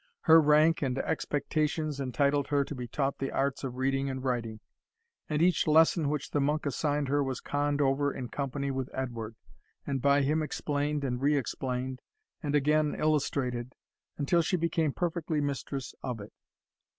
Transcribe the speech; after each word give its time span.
Her 0.21 0.41
rank 0.41 0.81
and 0.81 0.97
expectations 0.97 1.99
entitled 1.99 2.47
her 2.47 2.63
to 2.65 2.73
be 2.73 2.87
taught 2.87 3.19
the 3.19 3.29
arts 3.31 3.63
of 3.63 3.75
reading 3.75 4.09
and 4.09 4.23
writing; 4.23 4.59
and 5.29 5.43
each 5.43 5.67
lesson 5.67 6.09
which 6.09 6.31
the 6.31 6.41
monk 6.41 6.65
assigned 6.65 7.07
her 7.07 7.23
was 7.23 7.39
conned 7.39 7.81
over 7.81 8.11
in 8.11 8.29
company 8.29 8.71
with 8.71 8.89
Edward, 8.95 9.35
and 9.85 10.01
by 10.01 10.23
him 10.23 10.41
explained 10.41 11.03
and 11.03 11.21
re 11.21 11.37
explained, 11.37 12.01
and 12.41 12.55
again 12.55 12.95
illustrated, 12.97 13.75
until 14.17 14.41
she 14.41 14.57
became 14.57 14.91
perfectly 14.91 15.39
mistress 15.39 15.93
of 16.01 16.19
it. 16.19 16.33